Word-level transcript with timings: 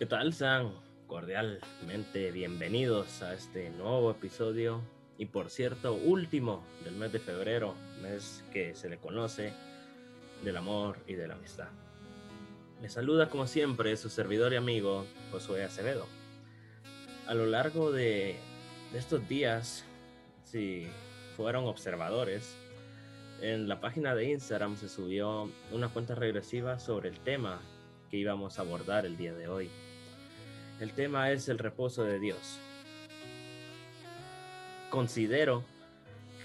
¿Qué 0.00 0.06
tal? 0.06 0.32
Sean 0.32 0.72
cordialmente 1.06 2.30
bienvenidos 2.30 3.20
a 3.20 3.34
este 3.34 3.68
nuevo 3.68 4.10
episodio 4.10 4.80
y 5.18 5.26
por 5.26 5.50
cierto, 5.50 5.92
último 5.92 6.64
del 6.84 6.94
mes 6.94 7.12
de 7.12 7.18
febrero, 7.18 7.74
mes 8.00 8.42
que 8.50 8.74
se 8.74 8.88
le 8.88 8.96
conoce 8.96 9.52
del 10.42 10.56
amor 10.56 10.96
y 11.06 11.16
de 11.16 11.28
la 11.28 11.34
amistad. 11.34 11.68
Me 12.80 12.88
saluda 12.88 13.28
como 13.28 13.46
siempre 13.46 13.94
su 13.98 14.08
servidor 14.08 14.54
y 14.54 14.56
amigo 14.56 15.04
Josué 15.32 15.64
Acevedo. 15.64 16.06
A 17.26 17.34
lo 17.34 17.44
largo 17.44 17.92
de, 17.92 18.36
de 18.94 18.98
estos 18.98 19.28
días, 19.28 19.84
si 20.44 20.86
fueron 21.36 21.66
observadores, 21.66 22.56
en 23.42 23.68
la 23.68 23.80
página 23.80 24.14
de 24.14 24.30
Instagram 24.30 24.78
se 24.78 24.88
subió 24.88 25.50
una 25.70 25.90
cuenta 25.90 26.14
regresiva 26.14 26.78
sobre 26.78 27.10
el 27.10 27.20
tema 27.20 27.60
que 28.10 28.16
íbamos 28.16 28.58
a 28.58 28.62
abordar 28.62 29.04
el 29.04 29.18
día 29.18 29.34
de 29.34 29.46
hoy. 29.46 29.70
El 30.80 30.92
tema 30.92 31.30
es 31.30 31.48
el 31.48 31.58
reposo 31.58 32.04
de 32.04 32.18
Dios. 32.18 32.58
Considero 34.90 35.62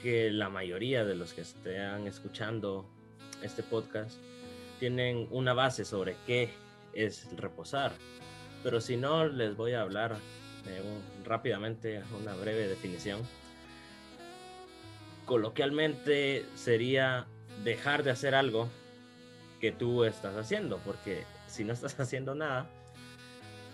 que 0.03 0.29
la 0.29 0.49
mayoría 0.49 1.03
de 1.05 1.15
los 1.15 1.33
que 1.33 1.41
estén 1.41 2.05
escuchando 2.05 2.85
este 3.41 3.63
podcast 3.63 4.17
tienen 4.79 5.27
una 5.31 5.53
base 5.53 5.85
sobre 5.85 6.15
qué 6.27 6.49
es 6.93 7.27
reposar. 7.37 7.93
Pero 8.63 8.81
si 8.81 8.97
no, 8.97 9.25
les 9.27 9.55
voy 9.55 9.73
a 9.73 9.81
hablar 9.81 10.17
rápidamente 11.23 12.03
una 12.19 12.35
breve 12.35 12.67
definición 12.67 13.21
coloquialmente 15.25 16.45
sería 16.55 17.25
dejar 17.63 18.03
de 18.03 18.11
hacer 18.11 18.35
algo 18.35 18.69
que 19.59 19.71
tú 19.71 20.03
estás 20.03 20.35
haciendo, 20.35 20.79
porque 20.85 21.23
si 21.47 21.63
no 21.63 21.73
estás 21.73 21.99
haciendo 21.99 22.35
nada, 22.35 22.69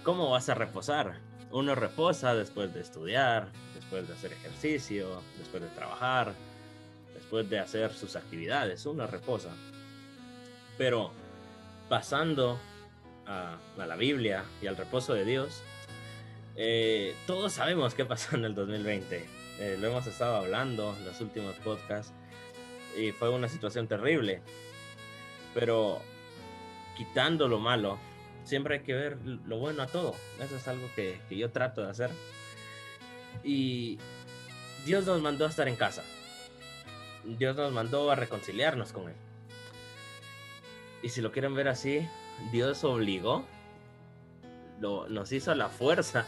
¿cómo 0.04 0.30
vas 0.30 0.50
a 0.50 0.54
reposar? 0.54 1.20
Uno 1.52 1.76
reposa 1.76 2.34
después 2.36 2.74
de 2.74 2.82
estudiar, 2.82 3.50
después 3.76 4.08
de 4.08 4.14
hacer 4.14 4.34
ejercicio, 4.34 5.22
después 5.38 5.62
de 5.64 5.70
trabajar, 5.70 6.34
después 7.14 7.50
de 7.50 7.60
hacer 7.60 7.94
sus 7.94 8.16
actividades, 8.16 8.86
uno 8.86 9.08
reposa. 9.08 9.50
Pero 10.78 11.12
pasando 11.90 12.58
a, 13.26 13.58
la 13.78 13.96
Biblia 13.96 14.46
y 14.62 14.68
al 14.68 14.78
reposo 14.78 15.14
de 15.14 15.26
Dios, 15.26 15.62
eh, 16.56 17.16
todos 17.28 17.54
sabemos 17.54 17.94
qué 17.94 18.06
pasó 18.06 18.36
en 18.36 18.46
el 18.46 18.56
2020 18.56 19.42
eh, 19.62 19.78
lo 19.80 19.90
hemos 19.90 20.08
estado 20.08 20.38
hablando 20.38 20.96
en 20.98 21.06
los 21.06 21.22
últimos 21.22 21.54
podcasts 21.58 22.12
y 22.98 23.12
fue 23.12 23.30
una 23.30 23.48
situación 23.48 23.88
terrible. 23.88 24.42
Pero 25.54 26.02
quitando 26.98 27.48
lo 27.48 27.60
malo, 27.60 28.00
siempre 28.44 28.76
hay 28.76 28.82
que 28.82 28.94
ver 28.94 29.18
lo 29.26 29.58
bueno 29.58 29.84
a 29.84 29.88
todo. 29.88 30.16
Eso 30.40 30.56
es 30.56 30.68
algo 30.68 30.88
que, 30.96 31.20
yo 31.30 31.52
trato 31.52 31.82
de 31.82 31.90
hacer. 31.90 32.10
Y 33.44 34.00
Dios 34.86 35.06
nos 35.06 35.22
mandó 35.22 35.46
a 35.46 35.50
estar 35.50 35.68
en 35.68 35.76
casa. 35.76 36.04
Dios 37.24 37.56
nos 37.56 37.72
mandó 37.72 38.12
a 38.12 38.16
reconciliarnos 38.16 38.92
con 38.92 39.10
Él. 39.10 39.16
Y 41.04 41.10
si 41.10 41.22
lo 41.22 41.32
quieren 41.32 41.56
ver 41.56 41.68
así, 41.68 42.08
Dios 42.52 42.84
obligó, 42.84 43.46
lo, 44.80 45.08
nos 45.08 45.32
hizo 45.32 45.54
la 45.56 45.70
fuerza 45.70 46.26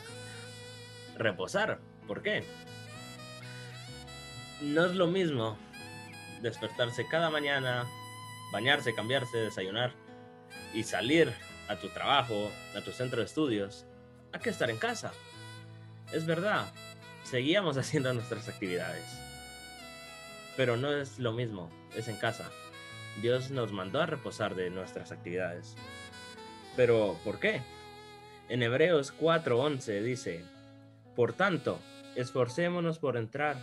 reposar. 1.18 1.80
¿Por 2.08 2.22
qué? 2.22 2.44
no 4.64 4.86
es 4.86 4.96
lo 4.96 5.08
mismo 5.08 5.58
despertarse 6.42 7.06
cada 7.08 7.30
mañana, 7.30 7.86
bañarse, 8.52 8.96
cambiarse, 8.96 9.38
desayunar 9.38 9.94
y 10.74 10.84
salir 10.84 11.34
a 11.68 11.76
tu 11.76 11.90
trabajo, 11.90 12.52
a 12.76 12.82
tu 12.82 12.92
centro 12.92 13.20
de 13.20 13.26
estudios, 13.26 13.86
a 14.32 14.40
que 14.40 14.50
estar 14.50 14.70
en 14.70 14.78
casa. 14.78 15.12
Es 16.12 16.26
verdad, 16.26 16.72
seguíamos 17.24 17.78
haciendo 17.78 18.14
nuestras 18.14 18.48
actividades, 18.50 19.06
pero 20.58 20.78
no 20.78 20.94
es 20.94 21.20
lo 21.20 21.34
mismo, 21.34 21.70
es 21.96 22.08
en 22.08 22.18
casa. 22.18 22.50
Dios 23.22 23.52
nos 23.52 23.72
mandó 23.72 24.02
a 24.02 24.06
reposar 24.06 24.56
de 24.56 24.70
nuestras 24.70 25.12
actividades. 25.12 25.76
Pero, 26.76 27.20
¿por 27.24 27.40
qué? 27.40 27.62
En 28.50 28.64
Hebreos 28.64 29.14
4:11 29.16 30.02
dice, 30.02 30.44
Por 31.16 31.34
tanto, 31.34 31.80
esforcémonos 32.16 33.00
por 33.00 33.18
entrar 33.18 33.58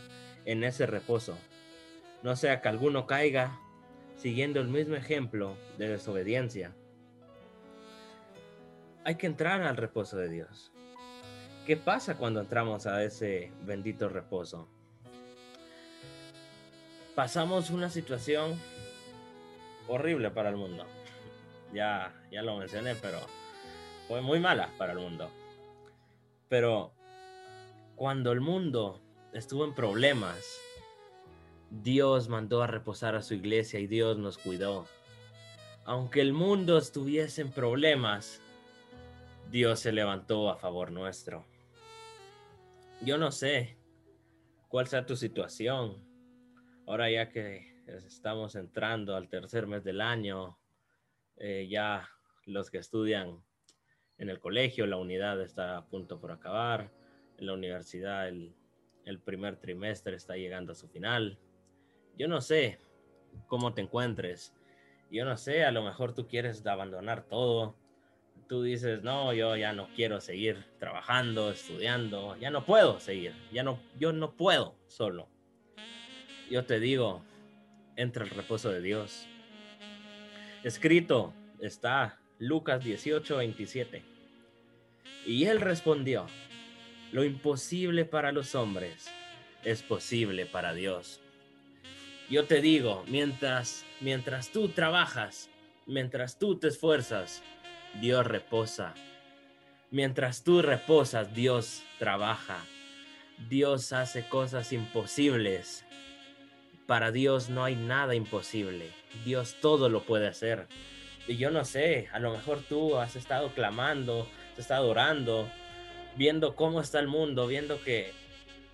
en 0.44 0.65
ese 0.65 0.87
reposo. 0.87 1.37
No 2.22 2.37
sea 2.37 2.61
que 2.61 2.69
alguno 2.69 3.06
caiga 3.06 3.59
siguiendo 4.17 4.61
el 4.61 4.69
mismo 4.69 4.94
ejemplo 4.94 5.56
de 5.78 5.88
desobediencia. 5.88 6.72
Hay 9.05 9.15
que 9.15 9.27
entrar 9.27 9.62
al 9.62 9.77
reposo 9.77 10.19
de 10.19 10.28
Dios. 10.28 10.71
¿Qué 11.66 11.77
pasa 11.77 12.16
cuando 12.16 12.41
entramos 12.41 12.87
a 12.87 13.03
ese 13.03 13.50
bendito 13.62 14.09
reposo? 14.09 14.69
Pasamos 17.15 17.71
una 17.71 17.88
situación 17.88 18.59
horrible 19.88 20.31
para 20.31 20.50
el 20.50 20.56
mundo. 20.56 20.84
Ya, 21.72 22.15
ya 22.31 22.43
lo 22.43 22.59
mencioné, 22.59 22.94
pero 22.94 23.19
fue 24.06 24.21
muy 24.21 24.38
mala 24.38 24.71
para 24.77 24.93
el 24.93 24.99
mundo. 24.99 25.31
Pero 26.49 26.93
cuando 27.97 28.32
el 28.32 28.41
mundo 28.41 29.00
estuvo 29.32 29.65
en 29.65 29.75
problemas, 29.75 30.61
Dios 31.71 32.28
mandó 32.28 32.62
a 32.62 32.67
reposar 32.67 33.15
a 33.15 33.22
su 33.22 33.34
iglesia 33.34 33.81
y 33.81 33.87
Dios 33.87 34.19
nos 34.19 34.37
cuidó. 34.37 34.87
Aunque 35.84 36.21
el 36.21 36.32
mundo 36.32 36.77
estuviese 36.77 37.41
en 37.43 37.50
problemas, 37.50 38.43
Dios 39.50 39.81
se 39.81 39.91
levantó 39.91 40.49
a 40.49 40.56
favor 40.56 40.93
nuestro. 40.93 41.44
Yo 43.03 43.19
no 43.19 43.33
sé 43.33 43.77
cuál 44.69 44.87
sea 44.87 45.06
tu 45.06 45.16
situación. 45.16 46.05
Ahora 46.87 47.11
ya 47.11 47.31
que 47.31 47.83
estamos 48.06 48.55
entrando 48.55 49.16
al 49.16 49.28
tercer 49.28 49.66
mes 49.66 49.83
del 49.83 50.00
año, 50.00 50.56
eh, 51.37 51.66
ya 51.69 52.09
los 52.47 52.71
que 52.71 52.78
estudian 52.78 53.43
en 54.19 54.28
el 54.28 54.38
colegio, 54.38 54.87
la 54.87 54.99
unidad 54.99 55.41
está 55.41 55.78
a 55.78 55.87
punto 55.87 56.21
por 56.21 56.31
acabar, 56.31 56.93
en 57.38 57.47
la 57.47 57.55
universidad 57.55 58.28
el, 58.28 58.55
el 59.05 59.19
primer 59.19 59.56
trimestre 59.56 60.15
está 60.15 60.37
llegando 60.37 60.72
a 60.72 60.77
su 60.77 60.88
final. 60.88 61.41
Yo 62.17 62.28
no 62.28 62.41
sé 62.41 62.78
cómo 63.49 63.75
te 63.75 63.82
encuentres. 63.82 64.55
Yo 65.11 65.25
no 65.25 65.37
sé, 65.37 65.65
a 65.65 65.72
lo 65.72 65.82
mejor 65.82 66.15
tú 66.15 66.28
quieres 66.28 66.65
abandonar 66.65 67.25
todo. 67.25 67.80
Tú 68.50 68.65
dices, 68.65 69.05
no, 69.05 69.33
yo 69.33 69.56
ya 69.56 69.72
no 69.72 69.87
quiero 69.94 70.21
seguir 70.21 70.65
trabajando, 70.81 71.53
estudiando, 71.53 72.37
ya 72.41 72.50
no 72.50 72.65
puedo 72.65 72.99
seguir, 72.99 73.33
ya 73.53 73.62
no, 73.62 73.78
yo 73.97 74.12
no 74.12 74.33
puedo 74.33 74.75
solo. 74.88 75.28
Yo 76.50 76.65
te 76.65 76.81
digo, 76.81 77.22
entra 77.94 78.25
el 78.25 78.31
reposo 78.31 78.71
de 78.71 78.81
Dios. 78.81 79.28
Escrito 80.65 81.33
está 81.61 82.19
Lucas 82.41 82.83
18, 82.83 83.37
27. 83.37 84.03
Y 85.27 85.44
él 85.44 85.61
respondió, 85.61 86.27
lo 87.12 87.22
imposible 87.22 88.05
para 88.05 88.32
los 88.32 88.56
hombres 88.56 89.12
es 89.62 89.84
posible 89.84 90.44
para 90.44 90.75
Dios. 90.75 91.21
Yo 92.28 92.47
te 92.47 92.61
digo, 92.61 93.05
mientras, 93.06 93.87
mientras 94.00 94.50
tú 94.50 94.71
trabajas, 94.71 95.49
mientras 95.87 96.37
tú 96.37 96.59
te 96.59 96.67
esfuerzas, 96.67 97.44
Dios 98.01 98.27
reposa. 98.27 98.95
Mientras 99.91 100.45
tú 100.45 100.62
reposas, 100.62 101.34
Dios 101.34 101.83
trabaja. 101.99 102.65
Dios 103.49 103.93
hace 103.93 104.28
cosas 104.28 104.73
imposibles. 104.73 105.84
Para 106.87 107.11
Dios 107.11 107.49
no 107.49 107.64
hay 107.64 107.75
nada 107.75 108.14
imposible. 108.14 108.91
Dios 109.25 109.56
todo 109.61 109.88
lo 109.88 110.05
puede 110.05 110.29
hacer. 110.29 110.69
Y 111.26 111.37
yo 111.37 111.50
no 111.50 111.64
sé, 111.64 112.09
a 112.12 112.19
lo 112.19 112.32
mejor 112.32 112.61
tú 112.69 112.97
has 112.97 113.17
estado 113.17 113.53
clamando, 113.55 114.29
has 114.53 114.59
estado 114.59 114.88
orando, 114.88 115.49
viendo 116.17 116.56
cómo 116.56 116.81
está 116.81 116.99
el 116.99 117.09
mundo, 117.09 117.47
viendo 117.47 117.82
que 117.82 118.12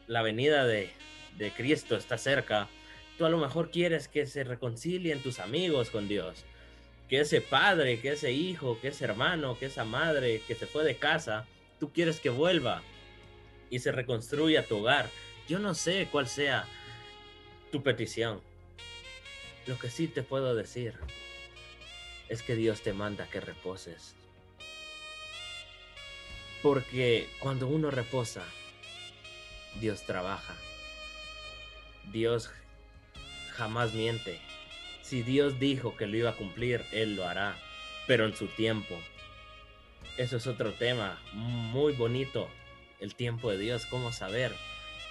la 0.07 0.23
venida 0.23 0.65
de, 0.67 0.91
Cristo 1.57 1.97
está 1.97 2.17
cerca, 2.19 2.69
tú 3.19 3.27
a 3.27 3.31
lo 3.31 3.39
mejor 3.39 3.71
quieres 3.71 4.09
que 4.09 4.27
se 4.27 4.45
reconcilien 4.45 5.23
tus 5.23 5.39
amigos 5.39 5.91
con 5.91 6.09
Dios, 6.09 6.45
que 7.09 7.21
ese 7.21 7.41
padre, 7.41 8.01
que 8.01 8.13
ese 8.13 8.33
hijo, 8.33 8.79
que 8.81 8.89
ese 8.89 9.05
hermano, 9.05 9.59
que 9.59 9.67
esa 9.67 9.85
madre 9.85 10.43
que 10.47 10.55
se 10.55 10.67
fue 10.67 10.85
de 10.85 10.97
casa, 10.97 11.47
tú 11.79 11.93
quieres 11.93 12.21
que 12.21 12.31
vuelva 12.31 12.83
y 13.71 13.79
se 13.79 13.93
reconstruya 13.93 14.67
tu 14.67 14.79
hogar. 14.79 15.09
Yo 15.49 15.59
no 15.59 15.75
sé 15.75 16.09
cuál 16.11 16.29
sea 16.29 16.67
tu 17.71 17.83
petición. 17.83 18.41
Lo 19.67 19.79
que 19.79 19.91
sí 19.91 20.09
te 20.09 20.23
puedo 20.23 20.55
decir 20.55 20.95
es 22.29 22.43
que 22.43 22.57
Dios 22.57 22.83
te 22.83 22.93
manda 22.93 23.29
que 23.29 23.41
reposes. 23.41 24.15
Porque 26.63 27.29
cuando 27.39 27.69
uno 27.69 27.91
reposa, 27.91 28.43
Dios 29.81 30.03
trabaja. 30.03 30.57
Dios 32.13 32.51
jamás 33.53 33.93
miente. 33.93 34.41
Si 35.07 35.23
Dios 35.23 35.61
dijo 35.61 35.97
que 35.97 36.09
lo 36.09 36.17
iba 36.17 36.31
a 36.31 36.37
cumplir, 36.37 36.85
Él 36.91 37.15
lo 37.15 37.29
hará, 37.29 37.57
pero 38.09 38.27
en 38.27 38.35
su 38.35 38.49
tiempo. 38.49 38.99
eso 40.17 40.37
es 40.37 40.49
otro 40.49 40.73
tema 40.73 41.21
muy 41.33 41.93
bonito. 41.93 42.49
El 42.99 43.15
tiempo 43.15 43.53
de 43.53 43.59
Dios, 43.59 43.87
cómo 43.87 44.11
saber 44.11 44.53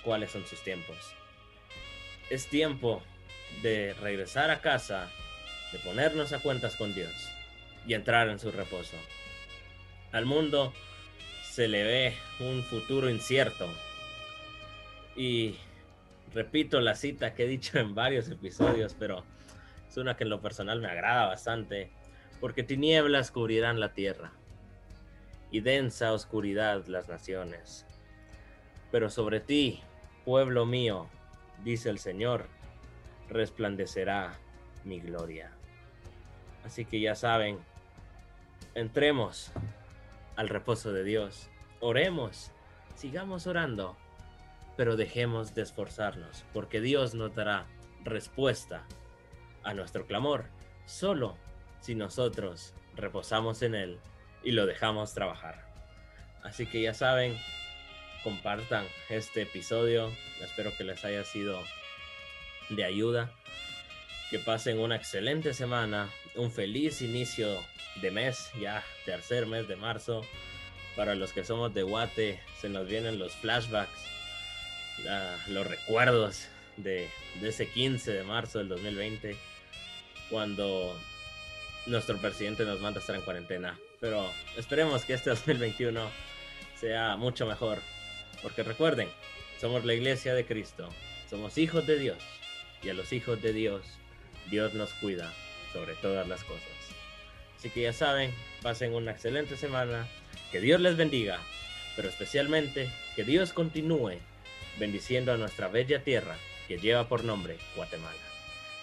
cuáles 0.03 0.31
son 0.31 0.45
sus 0.47 0.61
tiempos. 0.61 0.97
Es 2.29 2.47
tiempo 2.47 3.01
de 3.61 3.93
regresar 3.93 4.51
a 4.51 4.59
casa, 4.59 5.09
de 5.71 5.79
ponernos 5.79 6.33
a 6.33 6.39
cuentas 6.39 6.75
con 6.75 6.93
Dios 6.93 7.13
y 7.87 7.93
entrar 7.93 8.27
en 8.27 8.39
su 8.39 8.51
reposo. 8.51 8.97
Al 10.11 10.25
mundo 10.25 10.73
se 11.49 11.69
le 11.69 11.83
ve 11.85 12.17
un 12.41 12.63
futuro 12.63 13.09
incierto. 13.09 13.69
Y 15.15 15.55
repito 16.33 16.81
la 16.81 16.95
cita 16.95 17.33
que 17.33 17.43
he 17.43 17.47
dicho 17.47 17.79
en 17.79 17.95
varios 17.95 18.27
episodios, 18.27 18.93
pero 18.99 19.23
es 19.89 19.97
una 19.97 20.15
que 20.17 20.23
en 20.23 20.29
lo 20.29 20.41
personal 20.41 20.81
me 20.81 20.87
agrada 20.87 21.27
bastante, 21.27 21.91
porque 22.39 22.63
tinieblas 22.63 23.31
cubrirán 23.31 23.79
la 23.79 23.93
tierra 23.93 24.31
y 25.51 25.61
densa 25.61 26.13
oscuridad 26.13 26.85
las 26.87 27.07
naciones. 27.07 27.85
Pero 28.91 29.09
sobre 29.09 29.39
ti, 29.39 29.81
pueblo 30.25 30.65
mío, 30.65 31.07
dice 31.63 31.89
el 31.89 31.99
Señor, 31.99 32.47
resplandecerá 33.29 34.33
mi 34.83 34.99
gloria. 34.99 35.51
Así 36.63 36.85
que 36.85 36.99
ya 36.99 37.15
saben, 37.15 37.59
entremos 38.73 39.51
al 40.35 40.49
reposo 40.49 40.91
de 40.91 41.03
Dios, 41.03 41.49
oremos, 41.79 42.51
sigamos 42.95 43.47
orando, 43.47 43.95
pero 44.75 44.97
dejemos 44.97 45.55
de 45.55 45.61
esforzarnos, 45.61 46.45
porque 46.53 46.81
Dios 46.81 47.13
nos 47.15 47.33
dará 47.33 47.65
respuesta 48.03 48.85
a 49.65 49.73
nuestro 49.73 50.05
clamor, 50.05 50.45
solo 50.85 51.37
si 51.81 51.95
nosotros 51.95 52.73
reposamos 52.95 53.61
en 53.61 53.75
Él 53.75 53.99
y 54.43 54.51
lo 54.51 54.65
dejamos 54.65 55.13
trabajar. 55.13 55.65
Así 56.43 56.67
que 56.67 56.81
ya 56.81 56.93
saben, 56.93 57.37
compartan 58.23 58.85
este 59.09 59.41
episodio. 59.43 60.11
Espero 60.41 60.75
que 60.77 60.83
les 60.83 61.03
haya 61.03 61.23
sido 61.23 61.59
de 62.69 62.85
ayuda. 62.85 63.31
Que 64.29 64.39
pasen 64.39 64.79
una 64.79 64.95
excelente 64.95 65.53
semana, 65.53 66.09
un 66.35 66.51
feliz 66.51 67.01
inicio 67.01 67.47
de 68.01 68.11
mes, 68.11 68.51
ya 68.59 68.83
tercer 69.05 69.45
mes 69.45 69.67
de 69.67 69.75
marzo. 69.75 70.21
Para 70.95 71.15
los 71.15 71.33
que 71.33 71.43
somos 71.43 71.73
de 71.73 71.83
Guate, 71.83 72.39
se 72.61 72.69
nos 72.69 72.87
vienen 72.87 73.19
los 73.19 73.33
flashbacks, 73.33 74.05
los 75.47 75.67
recuerdos 75.67 76.47
de, 76.77 77.09
de 77.41 77.49
ese 77.49 77.67
15 77.67 78.11
de 78.13 78.23
marzo 78.23 78.59
del 78.59 78.69
2020, 78.69 79.35
cuando 80.29 80.95
nuestro 81.85 82.17
presidente 82.17 82.65
nos 82.65 82.81
manda 82.81 82.99
estar 82.99 83.15
en 83.15 83.21
cuarentena. 83.21 83.79
Pero 83.99 84.29
esperemos 84.57 85.05
que 85.05 85.13
este 85.13 85.29
2021 85.29 86.09
sea 86.79 87.15
mucho 87.15 87.45
mejor. 87.45 87.79
Porque 88.41 88.63
recuerden, 88.63 89.09
somos 89.59 89.85
la 89.85 89.93
iglesia 89.93 90.33
de 90.33 90.45
Cristo, 90.45 90.89
somos 91.29 91.57
hijos 91.57 91.87
de 91.87 91.97
Dios. 91.97 92.17
Y 92.83 92.89
a 92.89 92.93
los 92.93 93.13
hijos 93.13 93.41
de 93.41 93.53
Dios, 93.53 93.85
Dios 94.49 94.73
nos 94.73 94.93
cuida 94.93 95.33
sobre 95.73 95.95
todas 95.95 96.27
las 96.27 96.43
cosas. 96.43 96.63
Así 97.57 97.69
que 97.69 97.81
ya 97.81 97.93
saben, 97.93 98.31
pasen 98.61 98.93
una 98.93 99.11
excelente 99.11 99.57
semana, 99.57 100.07
que 100.51 100.59
Dios 100.59 100.79
les 100.79 100.97
bendiga, 100.97 101.39
pero 101.95 102.09
especialmente 102.09 102.89
que 103.15 103.23
Dios 103.23 103.53
continúe 103.53 104.19
bendiciendo 104.77 105.33
a 105.33 105.37
nuestra 105.37 105.67
bella 105.67 106.03
tierra 106.03 106.35
que 106.67 106.77
lleva 106.77 107.07
por 107.07 107.23
nombre 107.23 107.57
Guatemala. 107.75 108.34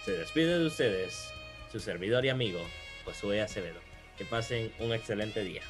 Se 0.04 0.10
despide 0.12 0.58
de 0.58 0.66
ustedes 0.66 1.32
su 1.70 1.78
servidor 1.78 2.24
y 2.24 2.28
amigo 2.28 2.60
Josué 3.04 3.40
Acevedo. 3.40 3.78
Que 4.18 4.24
pasen 4.24 4.72
un 4.80 4.92
excelente 4.92 5.44
día. 5.44 5.62